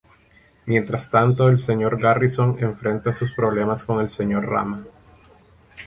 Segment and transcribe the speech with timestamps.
[0.65, 4.83] Mientras tanto el Señor Garrison enfrenta sus problemas con el Señor Rama.